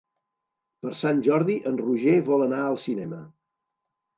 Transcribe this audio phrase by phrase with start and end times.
[0.85, 3.21] Per Sant Jordi en Roger vol anar al cinema.